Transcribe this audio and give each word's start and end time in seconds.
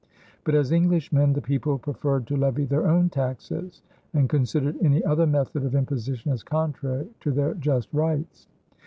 But, 0.45 0.55
as 0.55 0.71
Englishmen, 0.73 1.33
the 1.33 1.43
people 1.43 1.77
preferred 1.77 2.25
to 2.25 2.35
levy 2.35 2.65
their 2.65 2.87
own 2.87 3.07
taxes 3.11 3.83
and 4.15 4.27
considered 4.27 4.75
any 4.81 5.05
other 5.05 5.27
method 5.27 5.63
of 5.63 5.75
imposition 5.75 6.31
as 6.31 6.41
contrary 6.41 7.07
to 7.19 7.29
their 7.31 7.53
just 7.53 7.93
rights. 7.93 8.47